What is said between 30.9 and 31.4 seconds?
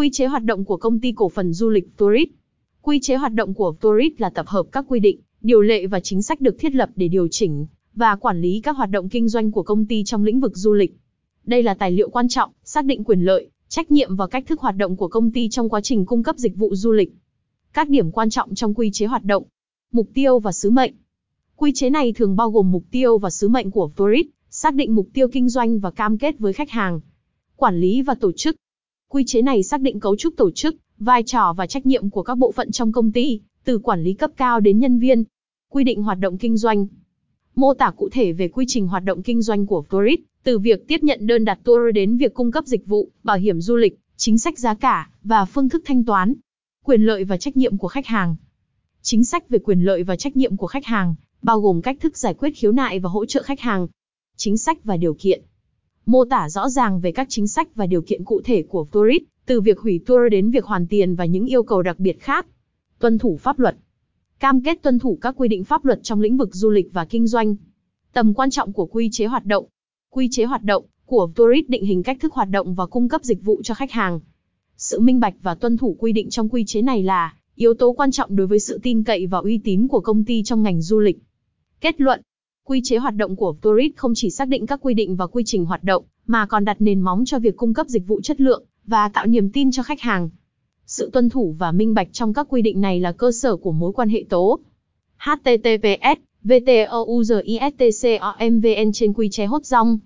vai